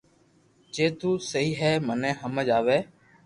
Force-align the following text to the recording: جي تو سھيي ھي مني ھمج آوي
جي 0.73 0.85
تو 0.99 1.09
سھيي 1.29 1.49
ھي 1.59 1.71
مني 1.87 2.11
ھمج 2.21 2.47
آوي 2.57 2.77